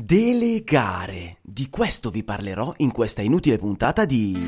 [0.00, 1.38] Delegare.
[1.42, 4.38] Di questo vi parlerò in questa inutile puntata di...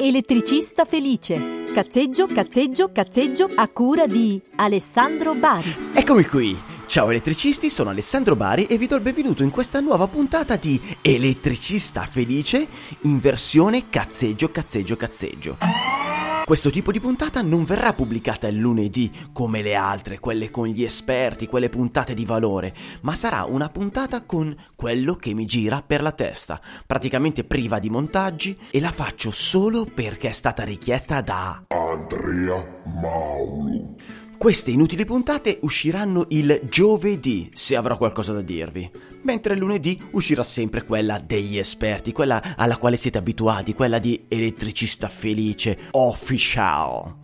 [0.00, 1.66] Elettricista felice.
[1.74, 5.74] Cazzeggio, cazzeggio, cazzeggio a cura di Alessandro Bari.
[5.92, 6.58] Eccomi qui.
[6.86, 10.80] Ciao elettricisti, sono Alessandro Bari e vi do il benvenuto in questa nuova puntata di
[11.02, 12.66] Elettricista felice
[13.02, 16.11] in versione cazzeggio, cazzeggio, cazzeggio.
[16.44, 20.82] Questo tipo di puntata non verrà pubblicata il lunedì come le altre, quelle con gli
[20.82, 26.02] esperti, quelle puntate di valore, ma sarà una puntata con quello che mi gira per
[26.02, 31.64] la testa, praticamente priva di montaggi e la faccio solo perché è stata richiesta da
[31.68, 33.96] Andrea Maulu.
[34.42, 38.90] Queste inutili puntate usciranno il giovedì, se avrò qualcosa da dirvi,
[39.22, 45.06] mentre lunedì uscirà sempre quella degli esperti, quella alla quale siete abituati, quella di elettricista
[45.06, 47.18] felice, official.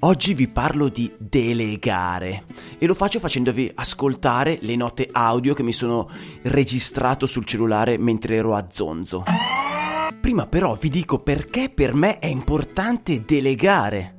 [0.00, 2.46] Oggi vi parlo di delegare
[2.78, 6.10] e lo faccio facendovi ascoltare le note audio che mi sono
[6.42, 9.22] registrato sul cellulare mentre ero a zonzo.
[10.20, 14.16] Prima però vi dico perché per me è importante delegare.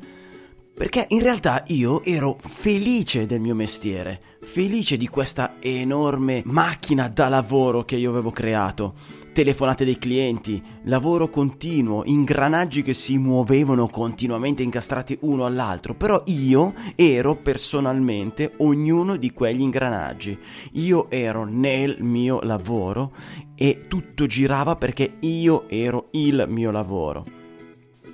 [0.75, 7.29] Perché in realtà io ero felice del mio mestiere, felice di questa enorme macchina da
[7.29, 8.95] lavoro che io avevo creato.
[9.33, 16.73] Telefonate dei clienti, lavoro continuo, ingranaggi che si muovevano continuamente incastrati uno all'altro, però io
[16.95, 20.35] ero personalmente ognuno di quegli ingranaggi.
[20.73, 23.13] Io ero nel mio lavoro
[23.55, 27.42] e tutto girava perché io ero il mio lavoro.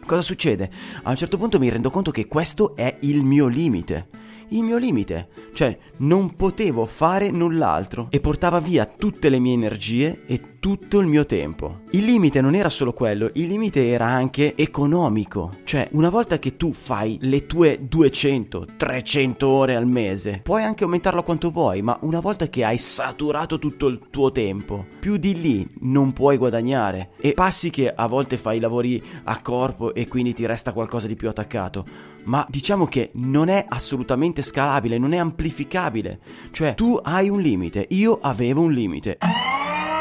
[0.09, 0.71] Cosa succede?
[1.03, 4.07] A un certo punto mi rendo conto che questo è il mio limite.
[4.47, 10.23] Il mio limite, cioè non potevo fare null'altro e portava via tutte le mie energie
[10.25, 11.81] e tutto il mio tempo.
[11.91, 16.57] Il limite non era solo quello, il limite era anche economico, cioè una volta che
[16.57, 21.97] tu fai le tue 200, 300 ore al mese, puoi anche aumentarlo quanto vuoi, ma
[22.02, 27.11] una volta che hai saturato tutto il tuo tempo, più di lì non puoi guadagnare
[27.19, 31.15] e passi che a volte fai lavori a corpo e quindi ti resta qualcosa di
[31.15, 31.86] più attaccato,
[32.25, 36.19] ma diciamo che non è assolutamente scalabile, non è amplificabile,
[36.52, 39.17] cioè tu hai un limite, io avevo un limite.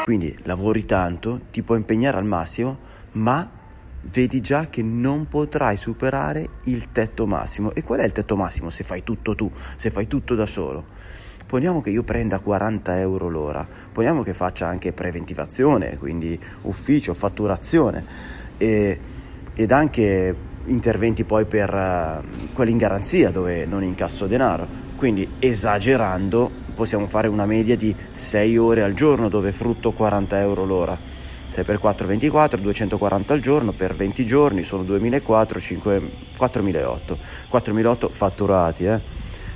[0.09, 2.79] Quindi lavori tanto, ti puoi impegnare al massimo,
[3.11, 3.47] ma
[4.11, 7.75] vedi già che non potrai superare il tetto massimo.
[7.75, 10.83] E qual è il tetto massimo se fai tutto tu, se fai tutto da solo?
[11.45, 18.03] Poniamo che io prenda 40 euro l'ora, poniamo che faccia anche preventivazione, quindi ufficio, fatturazione
[18.57, 18.99] e,
[19.53, 24.87] ed anche interventi poi per uh, quelli in garanzia dove non incasso denaro.
[24.95, 30.63] Quindi esagerando possiamo fare una media di 6 ore al giorno dove frutto 40 euro
[30.63, 30.97] l'ora.
[31.49, 37.17] 6 per 4 24, 240 al giorno per 20 giorni sono 2004, 5, 4008.
[37.49, 39.01] 4008 fatturati, eh.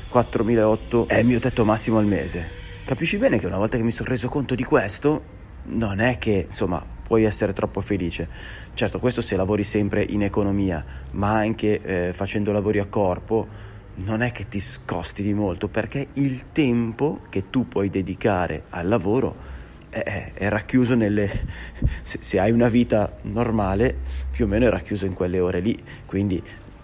[0.10, 2.50] 4008 è il mio tetto massimo al mese.
[2.84, 5.24] Capisci bene che una volta che mi sono reso conto di questo,
[5.68, 8.28] non è che insomma puoi essere troppo felice.
[8.74, 13.48] Certo, questo se lavori sempre in economia, ma anche eh, facendo lavori a corpo,
[13.96, 18.88] non è che ti scosti di molto perché il tempo che tu puoi dedicare al
[18.88, 19.52] lavoro
[19.90, 21.30] è, è racchiuso nelle...
[22.02, 23.96] Se, se, hai una vita normale,
[24.32, 26.42] più o meno è racchiuso in quelle ore lì, quindi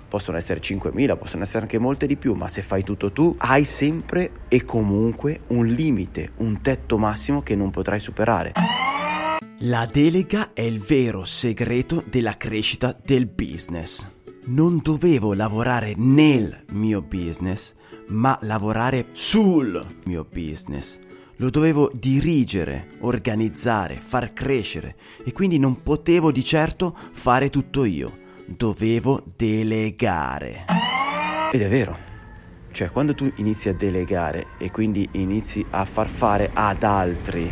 [0.07, 3.65] possono essere 5.000, possono essere anche molte di più, ma se fai tutto tu, hai
[3.65, 8.53] sempre e comunque un limite, un tetto massimo che non potrai superare.
[9.63, 17.01] La delega è il vero segreto della crescita del business non dovevo lavorare nel mio
[17.01, 17.73] business,
[18.07, 20.99] ma lavorare sul mio business.
[21.37, 28.27] Lo dovevo dirigere, organizzare, far crescere e quindi non potevo di certo fare tutto io.
[28.45, 30.65] Dovevo delegare.
[31.51, 32.07] Ed è vero.
[32.71, 37.51] Cioè, quando tu inizi a delegare e quindi inizi a far fare ad altri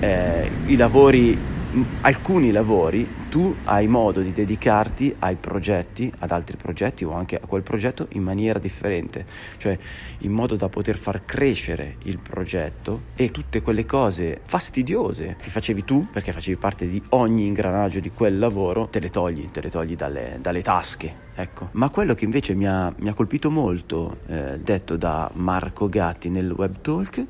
[0.00, 1.38] eh, i lavori,
[2.02, 7.46] alcuni lavori, tu hai modo di dedicarti ai progetti, ad altri progetti o anche a
[7.46, 9.24] quel progetto in maniera differente,
[9.56, 9.78] cioè
[10.18, 15.84] in modo da poter far crescere il progetto e tutte quelle cose fastidiose che facevi
[15.84, 19.70] tu, perché facevi parte di ogni ingranaggio di quel lavoro, te le togli, te le
[19.70, 21.30] togli dalle, dalle tasche.
[21.34, 21.70] Ecco.
[21.72, 26.28] Ma quello che invece mi ha, mi ha colpito molto, eh, detto da Marco Gatti
[26.28, 27.26] nel Web Talk,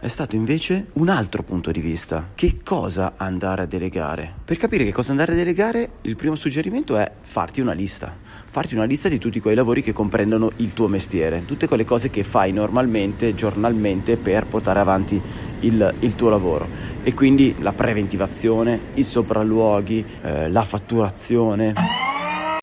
[0.00, 2.30] è stato invece un altro punto di vista.
[2.34, 4.32] Che cosa andare a delegare?
[4.44, 8.14] Per capire che cosa andare a delegare, il primo suggerimento è farti una lista.
[8.50, 12.10] Farti una lista di tutti quei lavori che comprendono il tuo mestiere, tutte quelle cose
[12.10, 15.20] che fai normalmente, giornalmente per portare avanti
[15.60, 16.68] il, il tuo lavoro.
[17.02, 22.07] E quindi la preventivazione, i sopralluoghi, eh, la fatturazione.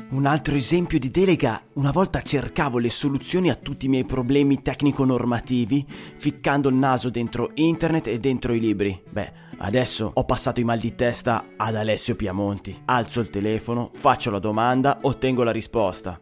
[0.08, 4.62] Un altro esempio di delega, una volta cercavo le soluzioni a tutti i miei problemi
[4.62, 5.84] tecnico-normativi,
[6.16, 9.02] ficcando il naso dentro internet e dentro i libri.
[9.10, 12.84] Beh, adesso ho passato i mal di testa ad Alessio Piamonti.
[12.86, 16.20] Alzo il telefono, faccio la domanda, ottengo la risposta.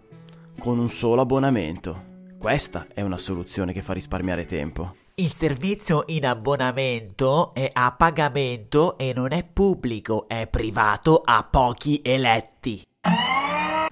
[0.58, 2.06] Con un solo abbonamento.
[2.40, 4.96] Questa è una soluzione che fa risparmiare tempo.
[5.16, 12.00] Il servizio in abbonamento è a pagamento e non è pubblico, è privato a pochi
[12.02, 12.82] eletti.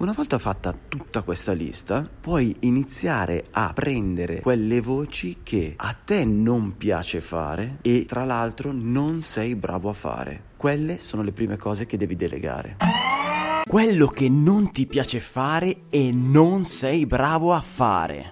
[0.01, 6.25] Una volta fatta tutta questa lista, puoi iniziare a prendere quelle voci che a te
[6.25, 10.45] non piace fare e tra l'altro non sei bravo a fare.
[10.57, 12.77] Quelle sono le prime cose che devi delegare.
[13.63, 18.31] Quello che non ti piace fare e non sei bravo a fare.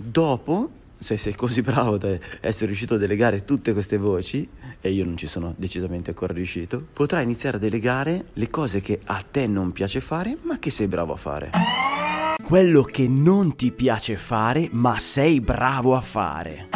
[0.00, 4.48] Dopo se sei così bravo da essere riuscito a delegare tutte queste voci,
[4.80, 9.00] e io non ci sono decisamente ancora riuscito, potrai iniziare a delegare le cose che
[9.04, 11.50] a te non piace fare, ma che sei bravo a fare.
[12.42, 16.68] Quello che non ti piace fare, ma sei bravo a fare.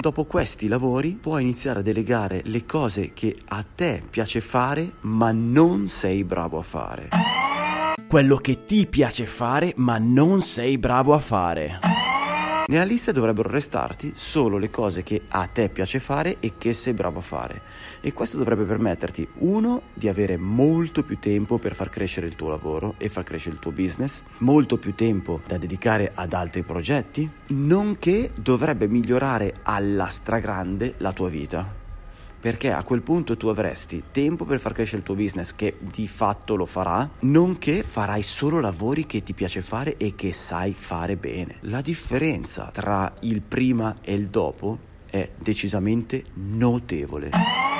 [0.00, 5.30] Dopo questi lavori puoi iniziare a delegare le cose che a te piace fare, ma
[5.32, 7.08] non sei bravo a fare.
[8.08, 11.91] Quello che ti piace fare, ma non sei bravo a fare.
[12.72, 16.94] Nella lista dovrebbero restarti solo le cose che a te piace fare e che sei
[16.94, 17.60] bravo a fare.
[18.00, 22.48] E questo dovrebbe permetterti, uno, di avere molto più tempo per far crescere il tuo
[22.48, 27.30] lavoro e far crescere il tuo business, molto più tempo da dedicare ad altri progetti,
[27.48, 31.81] nonché dovrebbe migliorare alla stragrande la tua vita
[32.42, 36.08] perché a quel punto tu avresti tempo per far crescere il tuo business che di
[36.08, 41.14] fatto lo farà, nonché farai solo lavori che ti piace fare e che sai fare
[41.14, 41.58] bene.
[41.60, 44.76] La differenza tra il prima e il dopo
[45.08, 47.71] è decisamente notevole.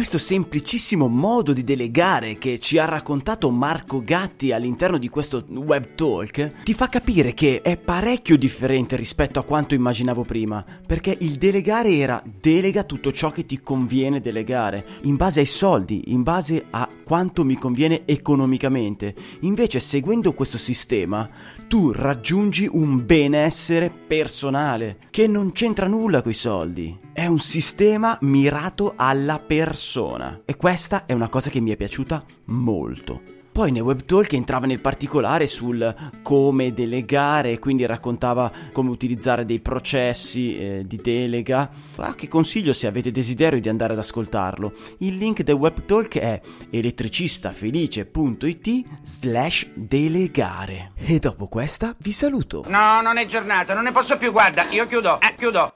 [0.00, 5.94] Questo semplicissimo modo di delegare che ci ha raccontato Marco Gatti all'interno di questo web
[5.94, 11.34] talk ti fa capire che è parecchio differente rispetto a quanto immaginavo prima, perché il
[11.34, 16.64] delegare era delega tutto ciò che ti conviene delegare, in base ai soldi, in base
[16.70, 19.14] a quanto mi conviene economicamente.
[19.40, 21.28] Invece seguendo questo sistema
[21.68, 27.08] tu raggiungi un benessere personale che non c'entra nulla coi soldi.
[27.12, 32.24] È un sistema mirato alla persona e questa è una cosa che mi è piaciuta
[32.46, 33.38] molto.
[33.52, 35.92] Poi nei web talk entrava nel particolare sul
[36.22, 41.68] come delegare, quindi raccontava come utilizzare dei processi eh, di delega.
[41.96, 44.72] Ah, che consiglio se avete desiderio di andare ad ascoltarlo.
[44.98, 46.40] Il link del web talk è
[46.70, 50.90] elettricistafelice.it slash delegare.
[50.94, 52.62] E dopo questa vi saluto.
[52.68, 55.74] No, non è giornata, non ne posso più, guarda, io chiudo, eh, chiudo.